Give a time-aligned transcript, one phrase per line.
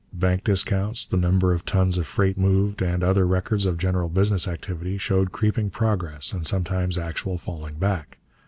[0.13, 4.47] Bank discounts, the number of tons of freight moved, and other records of general business
[4.47, 8.17] activity showed creeping progress and sometimes actual falling back.